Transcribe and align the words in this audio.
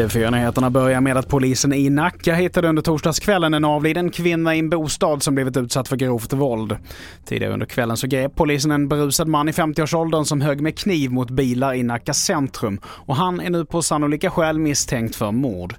TV4-nyheterna 0.00 0.70
börjar 0.70 1.00
med 1.00 1.16
att 1.16 1.28
polisen 1.28 1.72
i 1.72 1.90
Nacka 1.90 2.34
hittade 2.34 2.68
under 2.68 2.82
torsdagskvällen 2.82 3.54
en 3.54 3.64
avliden 3.64 4.10
kvinna 4.10 4.54
i 4.54 4.58
en 4.58 4.70
bostad 4.70 5.22
som 5.22 5.34
blivit 5.34 5.56
utsatt 5.56 5.88
för 5.88 5.96
grovt 5.96 6.32
våld. 6.32 6.76
Tidigare 7.24 7.52
under 7.52 7.66
kvällen 7.66 7.96
så 7.96 8.06
grep 8.06 8.34
polisen 8.34 8.70
en 8.70 8.88
berusad 8.88 9.28
man 9.28 9.48
i 9.48 9.52
50-årsåldern 9.52 10.24
som 10.24 10.40
högg 10.40 10.60
med 10.60 10.78
kniv 10.78 11.10
mot 11.10 11.30
bilar 11.30 11.74
i 11.74 11.82
Nacka 11.82 12.14
centrum 12.14 12.80
och 12.84 13.16
han 13.16 13.40
är 13.40 13.50
nu 13.50 13.64
på 13.64 13.82
sannolika 13.82 14.30
skäl 14.30 14.58
misstänkt 14.58 15.16
för 15.16 15.32
mord. 15.32 15.74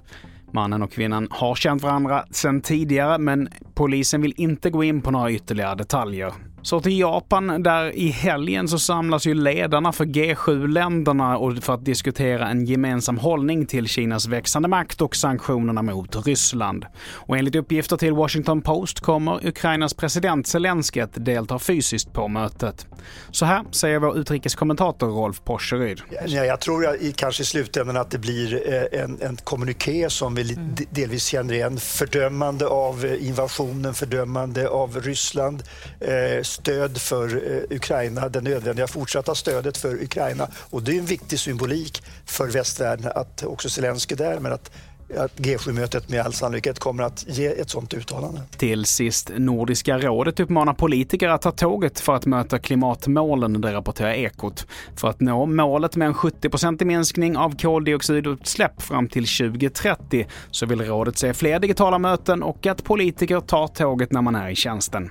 Mannen 0.50 0.82
och 0.82 0.92
kvinnan 0.92 1.28
har 1.30 1.54
känt 1.54 1.82
varandra 1.82 2.24
sedan 2.30 2.60
tidigare 2.60 3.18
men 3.18 3.48
polisen 3.74 4.22
vill 4.22 4.34
inte 4.36 4.70
gå 4.70 4.84
in 4.84 5.02
på 5.02 5.10
några 5.10 5.30
ytterligare 5.30 5.74
detaljer. 5.74 6.32
Så 6.62 6.80
till 6.80 6.98
Japan, 6.98 7.62
där 7.62 7.96
i 7.96 8.08
helgen 8.08 8.68
så 8.68 8.78
samlas 8.78 9.26
ju 9.26 9.34
ledarna 9.34 9.92
för 9.92 10.04
G7-länderna 10.04 11.60
för 11.60 11.74
att 11.74 11.84
diskutera 11.84 12.48
en 12.48 12.64
gemensam 12.66 13.18
hållning 13.18 13.66
till 13.66 13.86
Kinas 13.86 14.26
växande 14.26 14.68
makt 14.68 15.00
och 15.00 15.16
sanktionerna 15.16 15.82
mot 15.82 16.26
Ryssland. 16.26 16.86
Och 17.12 17.38
enligt 17.38 17.54
uppgifter 17.54 17.96
till 17.96 18.12
Washington 18.12 18.62
Post 18.62 19.00
kommer 19.00 19.46
Ukrainas 19.46 19.94
president 19.94 20.46
Zelensky 20.46 21.00
att 21.00 21.24
delta 21.24 21.58
fysiskt 21.58 22.12
på 22.12 22.28
mötet. 22.28 22.86
Så 23.30 23.44
här 23.44 23.64
säger 23.70 23.98
vår 23.98 24.18
utrikeskommentator 24.18 25.06
Rolf 25.06 25.44
Porseryd. 25.44 26.02
Ja, 26.26 26.44
jag 26.44 26.60
tror 26.60 26.84
jag, 26.84 26.96
kanske 27.16 27.42
i 27.42 27.46
slutändan 27.46 27.96
att 27.96 28.10
det 28.10 28.18
blir 28.18 28.72
eh, 28.72 29.00
en, 29.02 29.18
en 29.22 29.36
kommuniké 29.36 30.10
som 30.10 30.34
vi 30.34 30.52
mm. 30.52 30.74
delvis 30.90 31.24
känner 31.24 31.54
igen. 31.54 31.78
Fördömande 31.78 32.66
av 32.66 33.04
eh, 33.04 33.26
invasionen, 33.26 33.94
fördömande 33.94 34.68
av 34.68 35.00
Ryssland, 35.00 35.62
eh, 36.00 36.42
stöd 36.52 36.98
för 36.98 37.26
eh, 37.28 37.76
Ukraina, 37.76 38.28
det 38.28 38.40
nödvändiga 38.40 38.86
fortsatta 38.86 39.34
stödet 39.34 39.76
för 39.76 40.02
Ukraina. 40.02 40.48
Och 40.56 40.82
det 40.82 40.92
är 40.92 40.98
en 40.98 41.06
viktig 41.06 41.38
symbolik 41.38 42.02
för 42.26 42.46
västvärlden 42.48 43.12
att 43.14 43.44
också 43.44 43.70
Zelenskyj 43.70 44.16
där, 44.16 44.38
men 44.40 44.52
att 44.52 44.70
att 45.16 45.38
G7-mötet 45.38 46.08
med 46.08 46.20
all 46.20 46.32
sannolikhet 46.32 46.78
kommer 46.78 47.02
att 47.02 47.24
ge 47.28 47.46
ett 47.46 47.70
sådant 47.70 47.94
uttalande. 47.94 48.40
Till 48.56 48.84
sist, 48.84 49.30
Nordiska 49.36 49.98
rådet 49.98 50.40
uppmanar 50.40 50.74
politiker 50.74 51.28
att 51.28 51.42
ta 51.42 51.50
tåget 51.50 52.00
för 52.00 52.14
att 52.14 52.26
möta 52.26 52.58
klimatmålen, 52.58 53.60
det 53.60 53.72
rapporterar 53.72 54.12
Ekot. 54.12 54.66
För 54.96 55.08
att 55.08 55.20
nå 55.20 55.46
målet 55.46 55.96
med 55.96 56.06
en 56.06 56.14
70-procentig 56.14 56.84
minskning 56.84 57.36
av 57.36 57.56
koldioxidutsläpp 57.56 58.82
fram 58.82 59.08
till 59.08 59.26
2030 59.26 60.26
så 60.50 60.66
vill 60.66 60.80
rådet 60.80 61.18
se 61.18 61.34
fler 61.34 61.58
digitala 61.58 61.98
möten 61.98 62.42
och 62.42 62.66
att 62.66 62.84
politiker 62.84 63.40
tar 63.40 63.66
tåget 63.66 64.12
när 64.12 64.22
man 64.22 64.34
är 64.34 64.50
i 64.50 64.54
tjänsten. 64.54 65.10